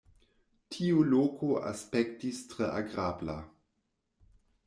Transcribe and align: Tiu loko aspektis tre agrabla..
Tiu 0.75 1.03
loko 1.09 1.49
aspektis 1.73 2.41
tre 2.53 2.71
agrabla.. 2.79 3.37